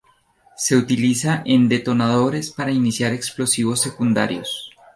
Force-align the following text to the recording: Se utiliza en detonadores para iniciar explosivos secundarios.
Se 0.57 0.75
utiliza 0.75 1.43
en 1.45 1.69
detonadores 1.69 2.49
para 2.49 2.71
iniciar 2.71 3.13
explosivos 3.13 3.81
secundarios. 3.81 4.71